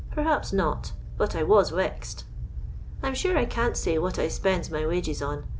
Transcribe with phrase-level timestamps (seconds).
[0.09, 2.23] Perhaps not; but I was wexed."
[3.03, 5.43] I 'm sure I can't say what I spends my wages in.